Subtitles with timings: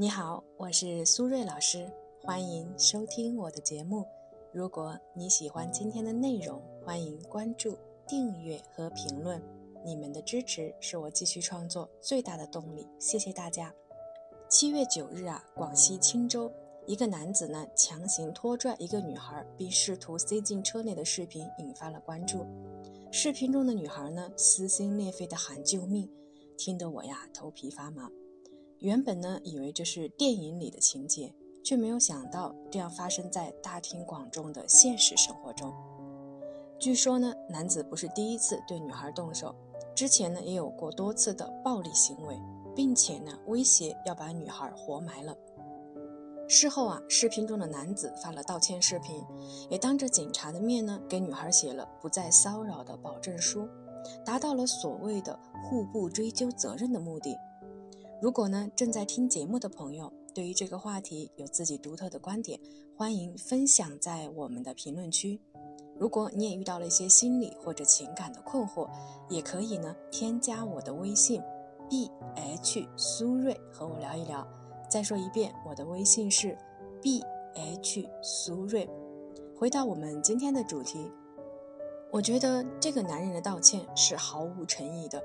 [0.00, 1.86] 你好，我是苏瑞老师，
[2.22, 4.06] 欢迎收听我的节目。
[4.50, 7.76] 如果你喜欢今天的内容，欢迎关注、
[8.08, 9.42] 订阅和评论。
[9.84, 13.70] 你们的支持是我继续创作最大的动力，谢谢大家。
[14.48, 16.50] 七月九日啊，广西钦州
[16.86, 22.46] 一个男子呢强行拖拽一个女孩，并试图塞进车内的视频引发了关注。
[23.12, 26.10] 视频中的女孩呢撕心裂肺的喊救命，
[26.56, 28.10] 听得我呀头皮发麻。
[28.80, 35.70] 原本呢，以为这是电影里的情节，却没有想到这样发生在大庭广众的现实生活中。
[36.78, 39.54] 据说呢，男子不是第一次对女孩动手，
[39.94, 42.40] 之前呢也有过多次的暴力行为，
[42.74, 45.36] 并且呢威胁要把女孩活埋了。
[46.48, 49.22] 事后啊，视频中的男子发了道歉视频，
[49.68, 53.68] 也当着警察的面呢给女孩写了不再骚扰的保证书，
[54.24, 57.36] 达到了所谓的互不追究责任的目的。
[58.20, 62.60] 如果呢，正在听节目的朋友对于这个话题有自己独特的观点，
[62.94, 65.40] 欢迎分享在我们的评论区。
[65.96, 68.86] 如果你也遇到了一些心理或者情感的困惑，
[69.30, 71.40] 也可以呢添加我的微信
[71.88, 74.46] b h 苏瑞和我聊一聊。
[74.90, 76.54] 再说一遍，我的微信是
[77.00, 77.22] b
[77.54, 78.86] h 苏瑞。
[79.58, 81.10] 回到我们今天的主题，
[82.10, 85.22] 我觉得这个男人的道歉是毫无诚意的。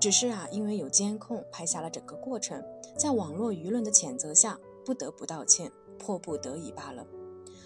[0.00, 2.62] 只是啊，因为有监控拍下了整个过程，
[2.96, 7.04] 在网络舆论的谴责下，不得不道歉，迫不得已罢了。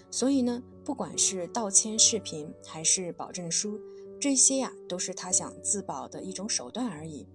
[0.09, 3.79] 所以呢，不管是道歉视频还是保证书，
[4.19, 7.27] 这些呀，都是他想自保的一种手段而已。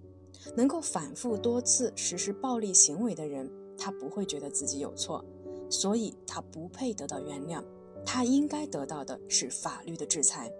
[0.56, 5.24] 能够反复多次实施暴力行为的人，他不会觉得自己有错，
[5.70, 7.62] 所以他不配得到原谅，
[8.04, 10.52] 他应该得到的是法律的制裁。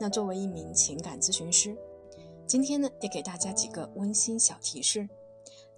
[0.00, 1.76] 那作为一名情感咨询师。
[2.48, 5.06] 今天呢，也给大家几个温馨小提示：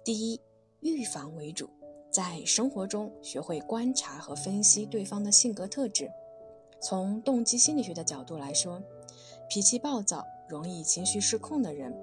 [0.05, 0.39] 第一，
[0.79, 1.69] 预防为主，
[2.09, 6.09] 在生活中学会观察和分析对方的性格特质。
[6.81, 8.81] 从动机心理学的角度来说，
[9.49, 11.93] 脾气暴躁、容易情绪失控的人，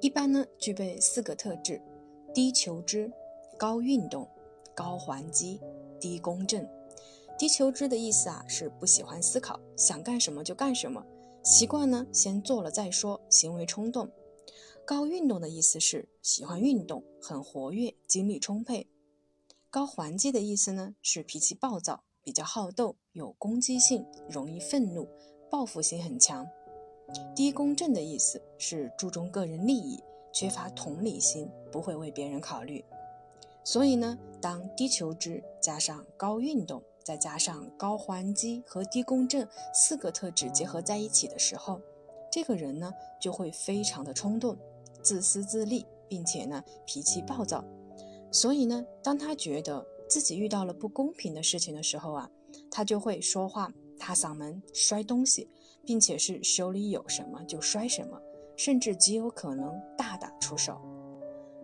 [0.00, 1.78] 一般呢具备四个特质：
[2.32, 3.12] 低求知、
[3.58, 4.26] 高运动、
[4.74, 5.60] 高还击、
[6.00, 6.66] 低公正。
[7.36, 11.04] 低求知的意思啊，是不喜欢思考，想干什么就干什么。
[11.44, 14.10] 习惯呢，先做了再说，行为冲动。
[14.86, 18.88] 高运动的意思是喜欢运动，很活跃，精力充沛。
[19.68, 25.06] 高还击的意思呢，是脾气暴躁，比较好斗，有攻击性，容易愤怒，
[25.50, 26.46] 报复心很强。
[27.36, 32.82] 低公正的意思是注重个人利益，缺乏同理心，不会为别人考虑。
[33.62, 36.82] 所以呢，当低求知加上高运动。
[37.04, 41.80] 再加上高还击和低共振四个特质结合在一起的时候，
[42.32, 44.56] 这个人呢就会非常的冲动、
[45.02, 47.62] 自私自利，并且呢脾气暴躁。
[48.32, 52.30] 所以呢，当他觉得自己遇到了不公平的事情的时候啊，
[52.70, 55.48] 他就会说话大嗓门、摔东西，
[55.84, 58.20] 并且是手里有什么就摔什么，
[58.56, 60.80] 甚至极有可能大打出手。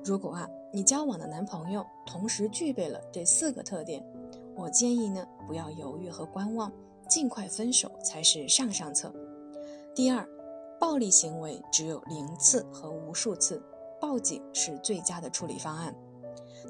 [0.05, 4.03] 如果啊你交往的男朋友同时具备了这四个特点，
[4.61, 6.71] 我建议呢，不要犹豫和观望，
[7.09, 9.11] 尽快分手才是上上策。
[9.95, 10.29] 第二，
[10.79, 13.63] 暴力行为只有零次和无数次，
[13.99, 15.97] 报警是最佳的处理方案。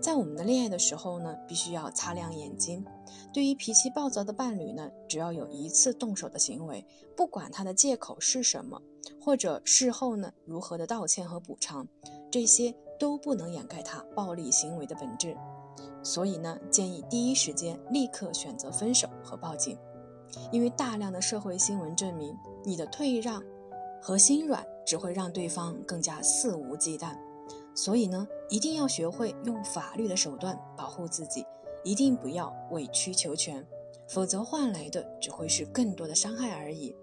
[0.01, 2.85] 在我们的恋爱的时候呢，必须要擦亮眼睛。
[3.33, 6.87] 对于脾气暴躁的伴侣呢，只要有一次动手的行为，
[7.17, 8.81] 不管他的借口是什么，
[9.21, 11.89] 或者事后呢如何的道歉和补偿，
[12.31, 15.37] 这些都不能掩盖他暴力行为的本质。
[16.03, 19.77] 所以呢，建议第一时间立刻选择分手和报警，
[20.53, 23.43] 因为大量的社会新闻证明，你的退让
[24.01, 27.17] 和心软只会让对方更加肆无忌惮。
[27.75, 31.45] 所以呢，一定要学会用法律的手段保护自己，
[31.85, 33.67] 一定不要委曲求全，
[34.09, 36.95] 否则换来的只会是更多的伤害而已。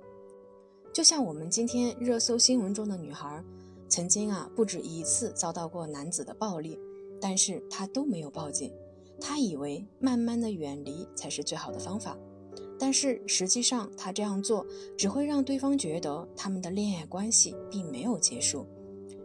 [0.93, 3.43] 就像我们今天热搜新闻中的女孩，
[3.89, 6.79] 曾经啊不止一次遭到过男子的暴力，
[7.19, 8.71] 但是她都没有报警。
[9.19, 12.15] 他以为慢慢的远离才是最好的方法，
[12.77, 14.63] 但是实际上他这样做
[14.95, 18.67] 只会让对方觉得他们的恋爱关系并没有结束。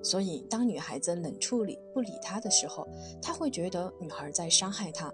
[0.03, 2.89] 所以当女孩子冷处理不理他的时候，
[3.21, 5.13] 他会觉得女孩在伤害他，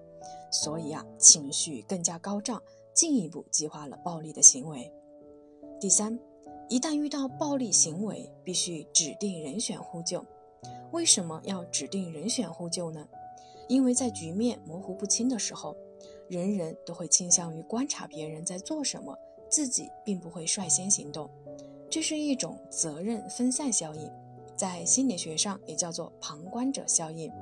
[0.52, 2.62] 所以啊情绪更加高涨，
[2.94, 4.88] 进一步激化了暴力的行为。
[5.80, 6.16] 第三，
[6.68, 10.24] 一旦遇到暴力行为，必须指定人选呼救。
[10.92, 13.08] 为什么要指定人选呼救呢？
[13.68, 15.74] 因为在局面模糊不清的时候，
[16.28, 19.16] 人人都会倾向于观察别人在做什么，
[19.48, 21.30] 自己并不会率先行动，
[21.88, 24.10] 这是一种责任分散效应，
[24.54, 27.32] 在心理学上也叫做旁观者效应。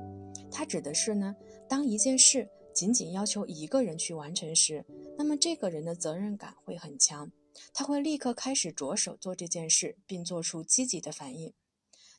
[0.49, 1.35] 它指的是呢，
[1.67, 4.85] 当一件事仅仅要求一个人去完成时，
[5.17, 7.29] 那么这个人的责任感会很强，
[7.73, 11.53] 他会立刻开始着手做这件事，并做出积极的反应。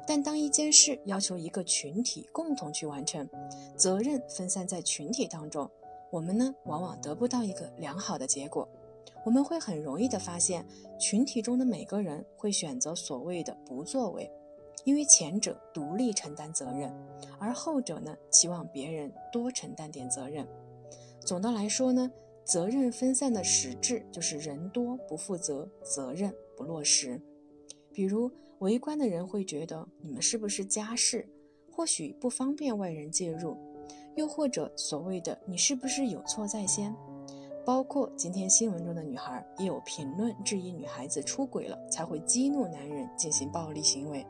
[0.07, 3.29] 但当一件事要求一个群体共同去完成，
[3.77, 5.69] 责任分散在群体当中，
[6.13, 8.69] 我们呢往往得不到一个良好的结果。
[9.25, 10.65] 我们会很容易的发现，
[11.01, 14.31] 群体中的每个人会选择所谓的不作为，
[14.85, 16.95] 因为前者独立承担责任，
[17.39, 20.47] 而后者呢期望别人多承担点责任。
[21.21, 22.11] 总的来说呢，
[22.49, 27.21] 责任分散的实质就是人多不负责，责任不落实。
[27.93, 28.29] 比如。
[28.61, 31.29] 围观的人会觉得你们是不是家事，
[31.71, 33.57] 或许不方便外人介入，
[34.17, 36.93] 又或者所谓的你是不是有错在先，
[37.65, 44.27] 包括今天新闻中的女孩也有评论质疑女孩子出轨了才会激怒男人进行暴力行为，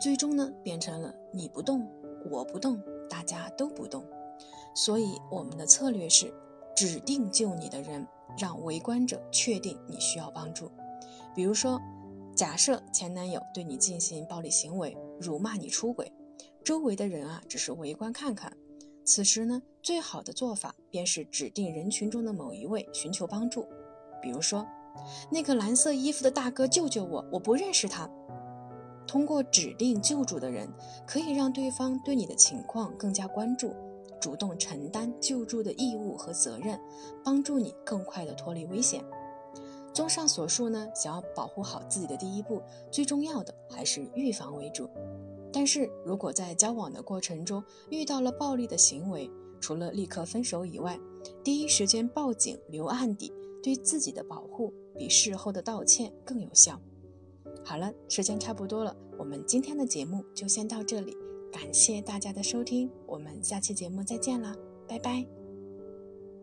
[0.00, 1.88] 最终呢变成了你不动
[2.28, 4.04] 我不动大家都不动，
[4.74, 6.34] 所以我们的策略是
[6.74, 8.06] 指定救你的人，
[8.38, 10.70] 让围观者确定你需要帮助，
[11.34, 11.80] 比如说。
[12.36, 16.10] 假设前男友对你进行暴力行为，辱骂你出轨，
[16.64, 18.52] 周围的人啊只是围观看看。
[19.04, 23.68] 此时呢，最好的做法便是指定人群中的某一位寻求帮助，
[24.20, 24.66] 比如说
[25.30, 28.10] 那个蓝色衣服的大哥，救救我，我不认识他。
[29.06, 30.68] 通过指定救助的人，
[31.06, 33.76] 可以让对方对你的情况更加关注，
[34.20, 36.78] 主动承担救助的义务和责任，
[37.24, 39.04] 帮助你更快地脱离危险。
[39.92, 44.88] 综上所述呢，想要保护好自己的第一步，最重要的还是预防为主。
[45.52, 49.30] 但是如果在交往的过程中遇到了暴力的行为，
[49.60, 50.98] 除了立刻分手以外，
[51.44, 53.32] 第一时间报警留案底，
[53.62, 56.80] 对自己的保护比事后的道歉更有效。
[57.64, 61.16] 好了，时间差不多了，我们今天的节目就先到这里，
[61.54, 64.56] 感谢大家的收听，我们下期节目再见了，
[64.88, 65.24] 拜拜。